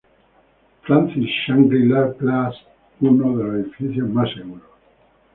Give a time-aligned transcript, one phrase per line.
[0.85, 2.57] Francis Shangri-La Place
[3.01, 4.63] uno de los edificios más seguros.